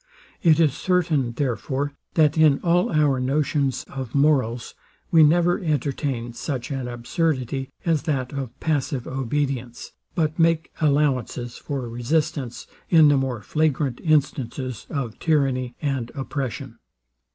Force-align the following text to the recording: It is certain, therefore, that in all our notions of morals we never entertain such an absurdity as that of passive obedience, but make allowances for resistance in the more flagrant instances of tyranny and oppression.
It 0.41 0.59
is 0.59 0.73
certain, 0.73 1.33
therefore, 1.33 1.93
that 2.15 2.35
in 2.35 2.57
all 2.63 2.91
our 2.91 3.19
notions 3.19 3.83
of 3.83 4.15
morals 4.15 4.73
we 5.11 5.21
never 5.21 5.59
entertain 5.59 6.33
such 6.33 6.71
an 6.71 6.87
absurdity 6.87 7.69
as 7.85 8.01
that 8.09 8.33
of 8.33 8.59
passive 8.59 9.05
obedience, 9.05 9.91
but 10.15 10.39
make 10.39 10.71
allowances 10.81 11.55
for 11.59 11.87
resistance 11.87 12.65
in 12.89 13.09
the 13.09 13.17
more 13.17 13.43
flagrant 13.43 14.01
instances 14.03 14.87
of 14.89 15.19
tyranny 15.19 15.75
and 15.83 16.11
oppression. 16.15 16.79